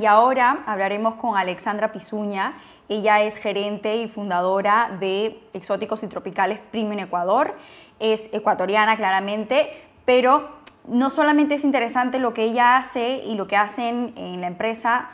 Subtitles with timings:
[0.00, 2.54] y ahora hablaremos con Alexandra Pizuña.
[2.88, 7.54] Ella es gerente y fundadora de Exóticos y Tropicales Premium Ecuador.
[7.98, 9.70] Es ecuatoriana claramente,
[10.04, 10.48] pero
[10.86, 15.08] no solamente es interesante lo que ella hace y lo que hacen en la empresa,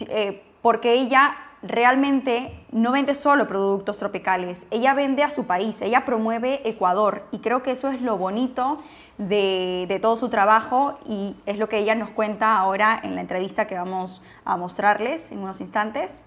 [0.00, 6.04] eh, porque ella realmente no vende solo productos tropicales, ella vende a su país, ella
[6.04, 8.78] promueve Ecuador y creo que eso es lo bonito
[9.18, 13.20] de, de, todo su trabajo y es lo que ella nos cuenta ahora en la
[13.20, 16.22] entrevista que vamos a mostrarles en unos instantes.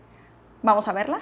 [0.62, 1.20] Vamos a verla.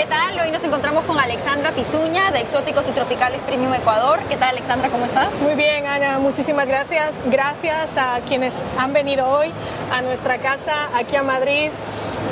[0.00, 0.38] ¿Qué tal?
[0.40, 4.20] Hoy nos encontramos con Alexandra Pizuña de Exóticos y Tropicales Premium Ecuador.
[4.28, 4.88] ¿Qué tal Alexandra?
[4.88, 5.34] ¿Cómo estás?
[5.42, 6.18] Muy bien, Ana.
[6.18, 7.22] Muchísimas gracias.
[7.26, 9.52] Gracias a quienes han venido hoy
[9.92, 11.70] a nuestra casa aquí a Madrid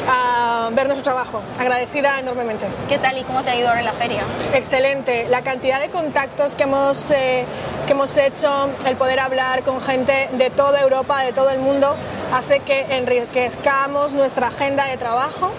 [0.06, 1.42] a ver nuestro trabajo.
[1.58, 2.66] Agradecida enormemente.
[2.88, 4.22] ¿Qué tal y cómo te ha ido ahora en la feria?
[4.54, 5.26] Excelente.
[5.28, 7.44] La cantidad de contactos que hemos, eh,
[7.86, 11.94] que hemos hecho, el poder hablar con gente de toda Europa, de todo el mundo,
[12.32, 15.50] hace que enriquezcamos nuestra agenda de trabajo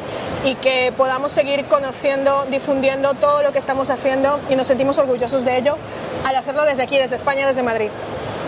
[0.46, 5.44] y que podamos seguir conociendo, difundiendo todo lo que estamos haciendo y nos sentimos orgullosos
[5.44, 5.78] de ello
[6.26, 7.90] al hacerlo desde aquí, desde España, desde Madrid.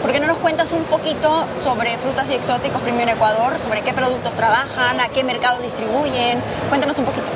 [0.01, 3.59] ¿Por qué no nos cuentas un poquito sobre frutas y exóticos Premium Ecuador?
[3.59, 4.99] ¿Sobre qué productos trabajan?
[4.99, 6.41] ¿A qué mercado distribuyen?
[6.69, 7.27] Cuéntanos un poquito.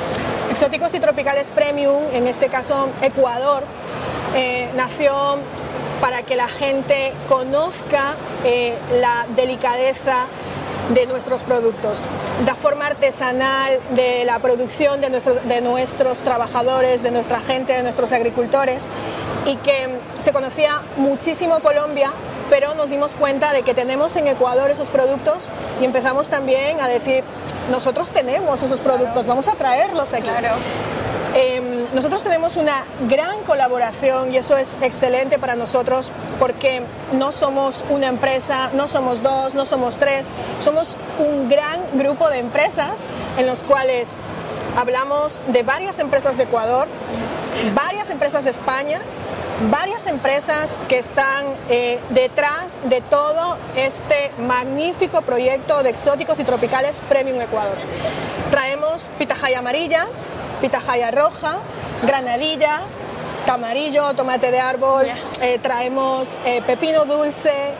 [0.50, 3.62] Exóticos y Tropicales Premium, en este caso Ecuador,
[4.34, 5.14] eh, nació
[6.00, 10.26] para que la gente conozca eh, la delicadeza
[10.92, 12.06] de nuestros productos,
[12.44, 18.10] la forma artesanal de la producción de, de nuestros trabajadores, de nuestra gente, de nuestros
[18.12, 18.90] agricultores
[19.46, 22.10] y que se conocía muchísimo Colombia
[22.50, 25.48] pero nos dimos cuenta de que tenemos en Ecuador esos productos
[25.80, 27.24] y empezamos también a decir,
[27.70, 30.28] nosotros tenemos esos productos, vamos a traerlos aquí.
[31.38, 36.80] Em, nosotros tenemos una gran colaboración y eso es excelente para nosotros porque
[37.12, 40.30] no somos una empresa, no somos dos, no somos tres,
[40.60, 44.22] somos un gran grupo de empresas en los cuales
[44.78, 46.88] hablamos de varias empresas de Ecuador,
[48.06, 49.00] varias empresas de España
[49.70, 57.00] varias empresas que están eh, detrás de todo este magnífico proyecto de exóticos y tropicales
[57.08, 57.74] Premium Ecuador.
[58.50, 60.06] Traemos pitahaya amarilla,
[60.60, 61.56] pitahaya roja,
[62.06, 62.82] granadilla,
[63.46, 65.06] camarillo, tomate de árbol,
[65.40, 67.72] eh, traemos eh, pepino dulce,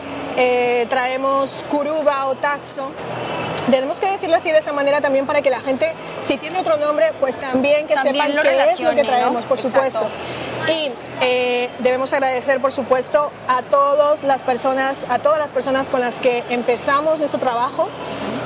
[0.89, 2.91] traemos curuba o taxo
[3.71, 6.77] tenemos que decirlo así de esa manera también para que la gente, si tiene otro
[6.77, 10.07] nombre, pues también que sepan qué es lo que traemos, por supuesto.
[10.67, 10.91] Y
[11.21, 16.19] eh, debemos agradecer, por supuesto, a todas las personas, a todas las personas con las
[16.19, 17.89] que empezamos nuestro trabajo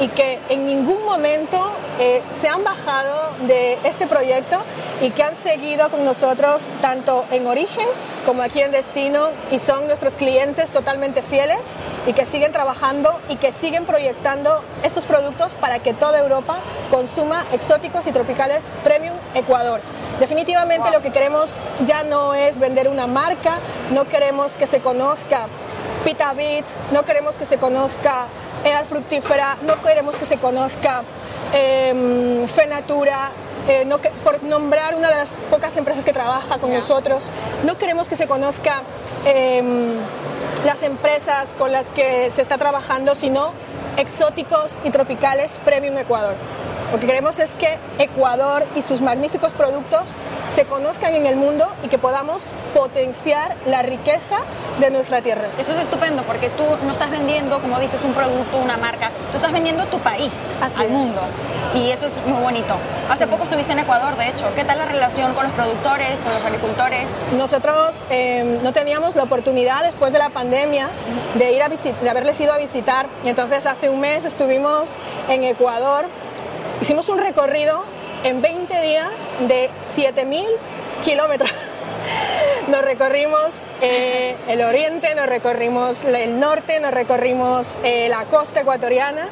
[0.01, 4.57] y que en ningún momento eh, se han bajado de este proyecto
[4.99, 7.85] y que han seguido con nosotros tanto en origen
[8.25, 11.75] como aquí en destino y son nuestros clientes totalmente fieles
[12.07, 16.57] y que siguen trabajando y que siguen proyectando estos productos para que toda Europa
[16.89, 19.81] consuma exóticos y tropicales Premium Ecuador.
[20.19, 23.59] Definitivamente lo que queremos ya no es vender una marca,
[23.91, 25.45] no queremos que se conozca
[26.03, 28.25] Pita Beats, no queremos que se conozca
[28.63, 31.03] Ear Fructífera, no queremos que se conozca
[31.53, 33.31] eh, Fenatura,
[33.67, 37.29] eh, no, por nombrar una de las pocas empresas que trabaja con nosotros,
[37.63, 38.81] no queremos que se conozca
[39.25, 39.93] em,
[40.65, 43.53] las empresas con las que se está trabajando, sino
[43.97, 46.35] exóticos y tropicales Premium Ecuador.
[46.91, 50.15] Lo que queremos es que Ecuador y sus magníficos productos
[50.49, 54.39] se conozcan en el mundo y que podamos potenciar la riqueza
[54.79, 55.47] de nuestra tierra.
[55.57, 59.37] Eso es estupendo porque tú no estás vendiendo, como dices, un producto, una marca, tú
[59.37, 61.21] estás vendiendo tu país al mundo
[61.75, 62.75] y eso es muy bonito.
[63.09, 64.53] Hace poco estuviste en Ecuador, de hecho.
[64.55, 67.19] ¿Qué tal la relación con los productores, con los agricultores?
[67.37, 70.89] Nosotros em, no teníamos la oportunidad después de la pandemia
[71.35, 73.05] de ir a de haberles ido a visitar.
[73.23, 74.97] Entonces hace un mes estuvimos
[75.29, 76.07] en Ecuador
[76.81, 77.83] Hicimos un recorrido
[78.23, 80.43] en 20 días de 7.000
[81.03, 81.51] kilómetros.
[82.69, 89.29] Nos recorrimos eh, el oriente, nos recorrimos el norte, nos recorrimos eh, la costa ecuatoriana.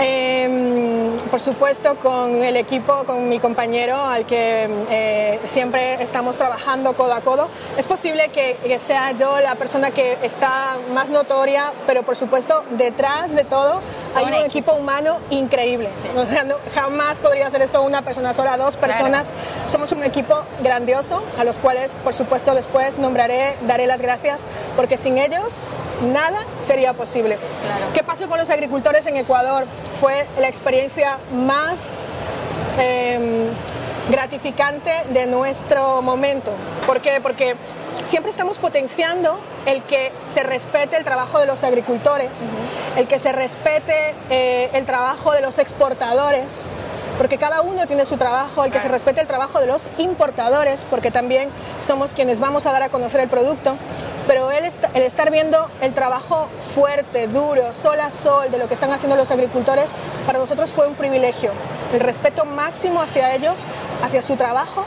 [0.00, 0.71] Em,
[1.32, 7.14] por supuesto, con el equipo, con mi compañero, al que eh, siempre estamos trabajando codo
[7.14, 7.48] a codo.
[7.78, 13.34] Es posible que, sea yo la persona que está más notoria, pero por supuesto, detrás
[13.34, 13.80] de todo
[14.14, 15.88] hay un equipo humano increíble.
[16.74, 19.32] jamás podría hacer esto una persona sola, dos personas.
[19.64, 24.46] Somos un equipo grandioso, a los cuales, por supuesto, después nombraré, daré las gracias,
[24.76, 25.60] porque sin ellos
[26.12, 27.38] nada sería posible.
[27.94, 29.64] ¿Qué pasó con los agricultores en Ecuador?
[29.98, 31.92] Fue la experiencia más
[32.78, 33.46] em,
[34.10, 36.52] gratificante de nuestro momento.
[36.86, 37.20] ¿Por qué?
[37.20, 37.56] Porque
[38.04, 42.50] siempre estamos potenciando el que se respete el trabajo de los agricultores,
[42.96, 46.66] el que se respete eh, el trabajo de los exportadores,
[47.22, 50.84] porque cada uno tiene su trabajo, el que se respete el trabajo de los importadores,
[50.90, 53.76] porque también somos quienes vamos a dar a conocer el producto,
[54.26, 58.74] pero el, el estar viendo el trabajo fuerte, duro, sol a sol de lo que
[58.74, 59.94] están haciendo los agricultores,
[60.26, 61.52] para nosotros fue un privilegio,
[61.92, 63.68] el respeto máximo hacia ellos,
[64.02, 64.84] hacia su trabajo,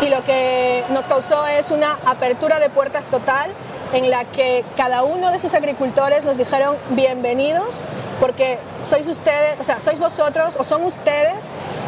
[0.00, 3.50] y lo que nos causó es una apertura de puertas total
[3.94, 7.84] en la que cada uno de esos agricultores nos dijeron bienvenidos
[8.20, 11.44] porque sois ustedes, o sea, sois vosotros o son ustedes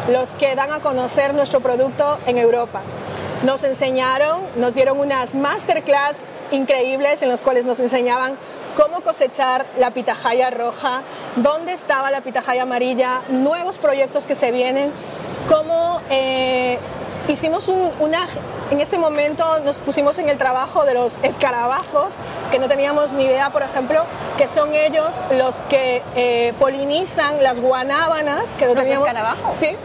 [0.09, 2.81] los que dan a conocer nuestro producto en Europa.
[3.43, 6.19] Nos enseñaron, nos dieron unas masterclass
[6.51, 8.37] increíbles en las cuales nos enseñaban
[8.77, 11.01] cómo cosechar la pitahaya roja,
[11.35, 14.91] dónde estaba la pitahaya amarilla, nuevos proyectos que se vienen,
[15.49, 16.79] cómo eh,
[17.33, 18.27] hicimos una,
[18.71, 22.15] en ese momento nos pusimos en el trabajo de los escarabajos,
[22.51, 24.05] que no teníamos ni idea, por ejemplo,
[24.37, 28.53] que son ellos los que eh, polinizan las guanábanas.
[28.55, 29.55] Que ¿Los escarabajos?
[29.55, 29.75] Sí,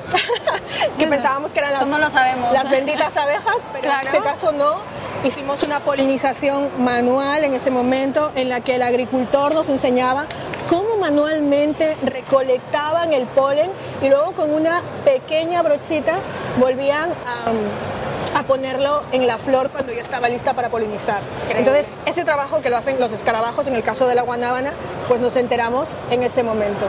[0.99, 2.53] que pensábamos que eran las, no lo sabemos.
[2.53, 5.03] las benditas abejas, pero en este caso no.
[5.25, 10.27] Hicimos una polinización manual en ese momento en la que el agricultor nos enseñaba
[10.69, 13.69] cómo manualmente recolectaban el polen
[14.02, 16.14] y luego con una pequeña brochita
[16.58, 21.20] volvían a, ponerlo en la flor cuando ya estaba lista para polinizar.
[21.50, 24.72] Entonces, ese trabajo que lo hacen los escarabajos, en el caso de la guanábana,
[25.06, 26.87] pues nos enteramos en ese momento.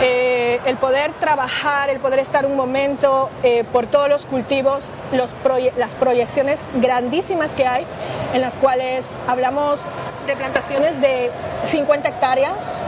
[0.00, 5.34] Eh, el poder trabajar, el poder estar un momento eh, por todos los cultivos, los
[5.76, 7.86] las proyecciones grandísimas que hay,
[8.32, 9.90] en las cuales hablamos
[10.26, 11.30] de plantaciones de
[11.66, 12.82] 50 hectáreas,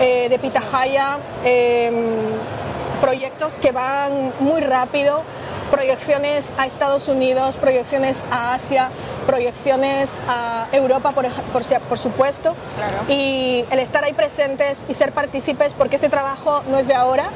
[0.00, 1.94] eh, de pitahaya, em,
[3.00, 5.22] proyectos que van muy rápido,
[5.70, 8.88] proyecciones a Estados Unidos, proyecciones a Asia,
[9.26, 11.26] proyecciones a Europa, por,
[11.88, 12.56] por, supuesto,
[13.08, 17.30] y el estar ahí presentes y ser partícipes, porque este trabajo no es de ahora,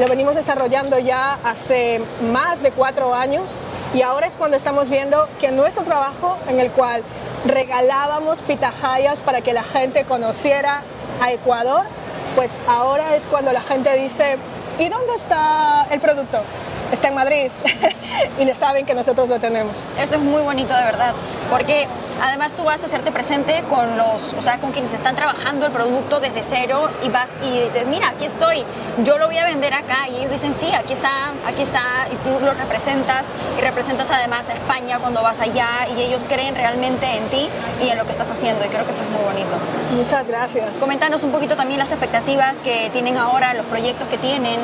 [0.00, 2.00] lo venimos desarrollando ya hace
[2.32, 3.60] más de cuatro años
[3.92, 7.02] y ahora es cuando estamos viendo que nuestro trabajo en el cual
[7.46, 10.82] regalábamos pitahayas para que la gente conociera
[11.20, 11.84] a Ecuador,
[12.34, 14.36] pues ahora es cuando la gente dice,
[14.78, 16.40] ¿y dónde está el producto?
[16.92, 17.50] está en Madrid
[18.40, 19.86] y le saben que nosotros lo tenemos.
[19.98, 21.12] Eso es muy bonito de verdad,
[21.50, 21.86] porque
[22.22, 25.72] además tú vas a hacerte presente con los, o sea, con quienes están trabajando el
[25.72, 28.64] producto desde cero y vas y dices, mira, aquí estoy,
[29.04, 31.82] yo lo voy a vender acá y ellos dicen, sí, aquí está, aquí está
[32.12, 33.26] y tú lo representas
[33.58, 37.48] y representas además a España cuando vas allá y ellos creen realmente en ti
[37.82, 39.56] y en lo que estás haciendo y creo que eso es muy bonito.
[39.96, 40.78] Muchas gracias.
[40.78, 44.60] Coméntanos un poquito también las expectativas que tienen ahora, los proyectos que tienen.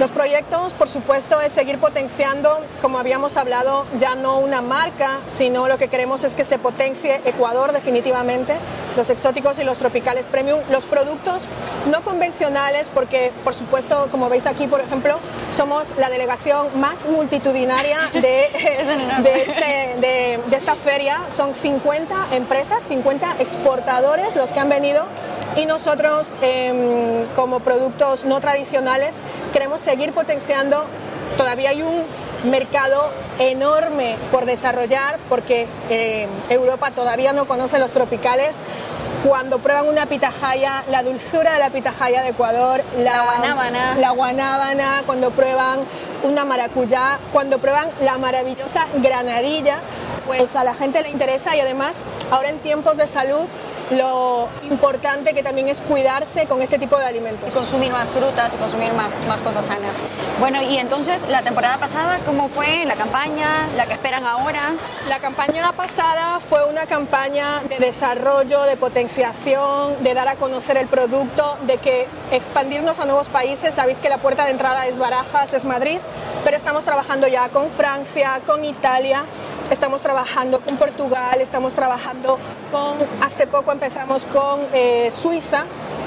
[0.00, 5.68] Los proyectos, por supuesto, es seguir potenciando, como habíamos hablado, ya no una marca, sino
[5.68, 8.54] lo que queremos es que se potencie Ecuador definitivamente,
[8.96, 11.46] los exóticos y los tropicales premium, los productos
[11.90, 15.18] no convencionales, porque, por supuesto, como veis aquí, por ejemplo,
[15.52, 18.44] somos la delegación más multitudinaria de,
[19.42, 21.20] este, de, de esta feria.
[21.28, 25.06] Son 50 empresas, 50 exportadores los que han venido
[25.56, 29.22] y nosotros, em, como productos no tradicionales,
[29.52, 30.84] queremos seguir potenciando.
[31.36, 32.04] Todavía hay un
[32.44, 38.62] mercado enorme por desarrollar porque em, Europa todavía no conoce los tropicales.
[39.26, 43.94] Cuando prueban una pitahaya, la dulzura de la pitahaya de Ecuador, la, guanábana.
[43.98, 45.80] la guanábana, cuando prueban
[46.22, 49.80] una maracuyá, cuando prueban la maravillosa granadilla,
[50.26, 53.46] pues a la gente le interesa y además ahora en tiempos de salud
[53.90, 57.48] lo importante que también es cuidarse con este tipo de alimentos.
[57.48, 59.98] Y consumir más frutas, consumir más, más cosas sanas.
[60.38, 63.66] Bueno, y entonces la temporada pasada, ¿cómo fue la campaña?
[63.76, 64.72] ¿La que esperan ahora?
[65.08, 70.86] La campaña pasada fue una campaña de desarrollo, de potenciación, de dar a conocer el
[70.86, 73.74] producto, de que expandirnos a nuevos países.
[73.74, 75.98] Sabéis que la puerta de entrada es Barajas, es Madrid,
[76.44, 79.24] pero estamos trabajando ya con Francia, con Italia,
[79.70, 82.38] estamos trabajando con Portugal, estamos trabajando
[82.70, 85.64] con, hace poco empezamos con eh, Suiza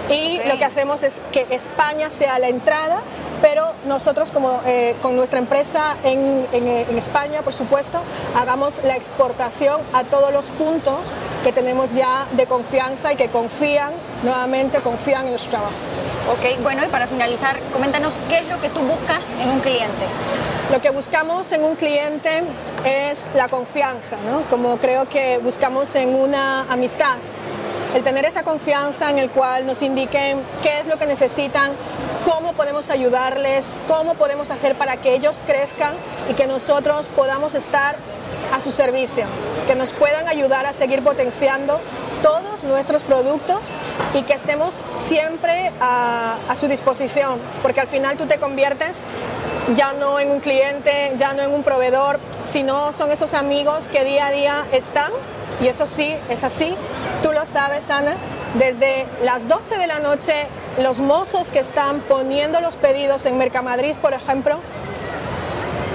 [0.10, 3.02] y lo que hacemos es que España sea la entrada,
[3.42, 8.02] pero nosotros como eh, con nuestra empresa en, en, España, por supuesto,
[8.36, 13.92] hagamos la exportación a todos los puntos que tenemos ya de confianza y que confían,
[14.24, 15.74] nuevamente confían en nuestro trabajo.
[16.30, 20.06] Ok, bueno, y para finalizar, coméntanos qué es lo que tú buscas en un cliente.
[20.72, 22.44] Lo que buscamos en un cliente
[22.86, 24.44] es la confianza, ¿no?
[24.50, 27.18] Como creo que buscamos en una amistad
[27.94, 31.72] el tener esa confianza en el cual nos indiquen qué es lo que necesitan,
[32.26, 35.94] cómo podemos ayudarles, cómo podemos hacer para que ellos crezcan
[36.30, 37.96] y que nosotros podamos estar
[38.52, 39.26] a su servicio.
[39.68, 41.80] que nos puedan ayudar a seguir potenciando
[42.24, 43.70] todos nuestros productos
[44.16, 49.06] y que estemos siempre a, a, su disposición, porque al final tú te conviertes
[49.76, 54.04] ya no en un cliente, ya no en un proveedor, sino son esos amigos que
[54.04, 55.12] día a día están,
[55.62, 56.76] y eso sí, es así,
[57.22, 58.16] tú lo sabes, Ana,
[58.56, 60.48] desde las 12 de la noche,
[60.82, 64.60] los mozos que están poniendo los pedidos en Mercamadrid, por ejemplo,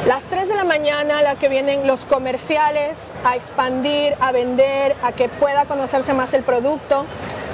[0.08, 5.12] las 3 de la mañana, la que vienen los comerciales a expandir, a vender, a
[5.12, 7.04] que pueda conocerse más el producto.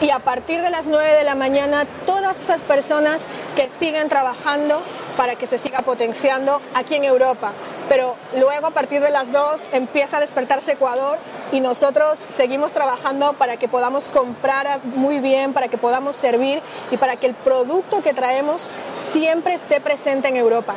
[0.00, 4.80] Y a partir de las 9 de la mañana, todas esas personas que siguen trabajando
[5.16, 7.50] para que se siga potenciando aquí en Europa.
[7.88, 11.18] Pero luego a partir de las 2 empieza a despertarse Ecuador
[11.50, 16.98] y nosotros seguimos trabajando para que podamos comprar muy bien, para que podamos servir y
[16.98, 18.70] para que el producto que traemos
[19.02, 20.74] siempre esté presente en Europa.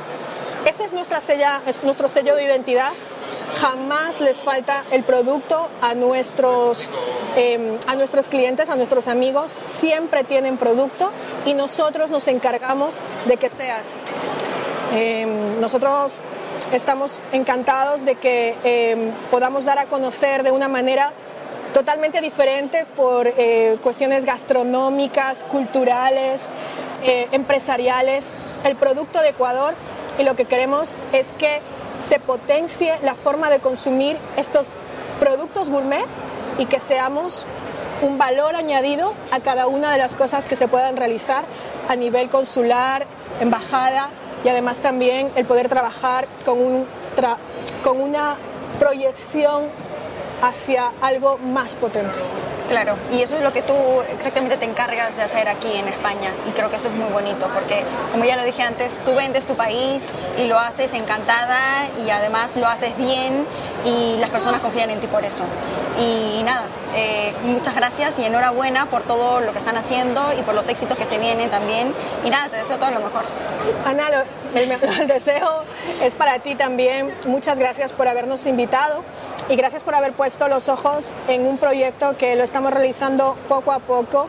[0.68, 2.92] Ese es, nuestra sella, es nuestro sello de identidad.
[3.62, 6.92] Jamás les falta el producto a nuestros,
[7.38, 9.60] eh, a nuestros clientes, a nuestros amigos.
[9.64, 11.14] Siempre tienen producto
[11.46, 13.98] y nosotros nos encargamos de que sea así.
[14.94, 15.26] Eh,
[15.62, 16.20] nosotros
[16.74, 21.14] estamos encantados de que eh, podamos dar a conocer de una manera
[21.74, 26.52] totalmente diferente por eh, cuestiones gastronómicas, culturales,
[27.04, 29.76] eh, empresariales, el producto de Ecuador
[30.18, 31.62] y lo que queremos es que
[32.00, 34.76] se potencie la forma de consumir estos
[35.20, 36.06] productos gourmet
[36.58, 37.46] y que seamos
[38.02, 41.44] un valor añadido a cada una de las cosas que se puedan realizar
[41.90, 43.06] a nivel consular,
[43.40, 44.10] embajada
[44.44, 46.86] y además también el poder trabajar con, un
[47.84, 48.36] con una
[48.80, 49.64] proyección
[50.42, 52.20] hacia algo más potente.
[52.70, 53.74] Claro, y eso es lo que tú
[54.10, 57.48] exactamente te encargas de hacer aquí en España y creo que eso es muy bonito
[57.54, 62.10] porque como ya lo dije antes, tú vendes tu país y lo haces encantada y
[62.10, 63.46] además lo haces bien
[63.86, 65.46] y las personas confían en ti por eso.
[65.98, 70.54] Y, nada, eh, muchas gracias y enhorabuena por todo lo que están haciendo y por
[70.54, 71.94] los éxitos que se vienen también
[72.26, 73.24] y nada, te deseo todo lo mejor.
[73.86, 75.64] Ana, el, el deseo
[76.02, 77.14] es para ti también.
[77.26, 79.06] Muchas gracias por habernos invitado
[79.50, 83.72] y gracias por haber puesto los ojos en un proyecto que lo estamos realizando poco
[83.72, 84.28] a poco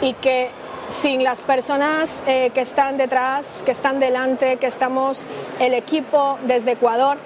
[0.00, 0.50] y que
[0.88, 5.26] sin las personas eh, que están detrás, que están delante, que estamos
[5.60, 7.18] el equipo desde Ecuador,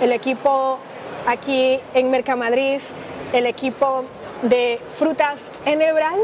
[0.00, 0.78] el equipo
[1.26, 2.80] aquí en Mercamadrid,
[3.32, 4.04] el equipo
[4.42, 6.20] de frutas Enebral,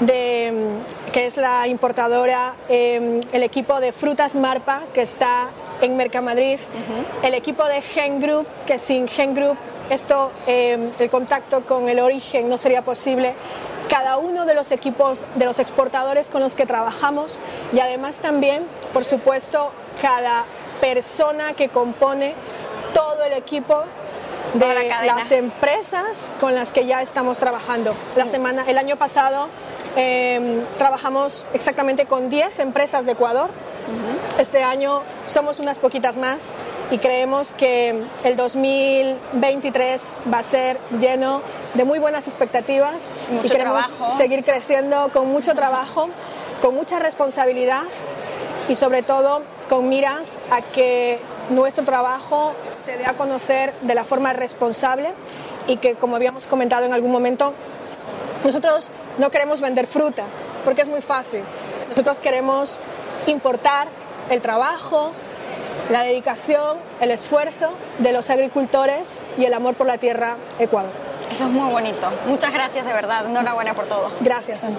[0.00, 0.52] de,
[1.12, 5.48] que es la importadora, eh, el equipo de frutas Marpa, que está
[5.80, 7.26] en Mercamadrid, uh -huh.
[7.26, 9.56] el equipo de Gen Group, que sin Gen Group
[9.90, 13.34] esto, eh, el contacto con el origen no sería posible,
[13.88, 17.40] cada uno de los equipos de los exportadores con los que trabajamos
[17.72, 20.44] y además también, por supuesto, cada
[20.80, 22.34] persona que compone
[22.92, 23.84] todo el equipo
[24.54, 27.94] de la las empresas con las que ya estamos trabajando.
[28.16, 29.48] La semana, el año pasado
[29.96, 33.50] eh, trabajamos exactamente con 10 empresas de Ecuador.
[34.38, 36.52] Este año somos unas poquitas más
[36.90, 41.42] y creemos que el 2023 va a ser lleno
[41.74, 44.16] de muy buenas expectativas mucho y queremos trabajo.
[44.16, 46.08] seguir creciendo con mucho trabajo,
[46.62, 47.84] con mucha responsabilidad
[48.68, 51.18] y sobre todo con miras a que
[51.50, 55.10] nuestro trabajo se dé a conocer de la forma responsable
[55.66, 57.52] y que, como habíamos comentado en algún momento,
[58.44, 60.24] nosotros no queremos vender fruta
[60.64, 61.42] porque es muy fácil.
[61.88, 62.80] Nosotros queremos
[63.26, 63.88] importar
[64.30, 65.12] el trabajo,
[65.90, 70.90] la dedicación, el esfuerzo de los agricultores y el amor por la tierra Ecuador.
[71.30, 72.10] Eso es muy bonito.
[72.26, 73.26] Muchas gracias de verdad.
[73.26, 74.10] Enhorabuena por todo.
[74.20, 74.76] Gracias, Ana.